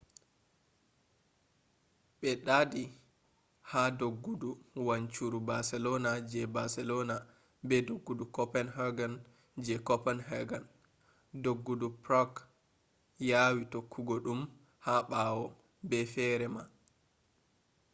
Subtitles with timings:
[2.19, 2.83] be ɗaaɗi
[3.71, 4.49] ha doggudu
[4.87, 7.15] wancuru barcelona je barcelona
[7.67, 9.13] be doggudu copenhagen
[9.65, 10.63] je copenhagen
[11.43, 12.41] doggudu prague
[13.29, 14.39] yawi tokkugo ɗum
[14.85, 15.45] ha ɓawo
[15.89, 16.63] be feere ma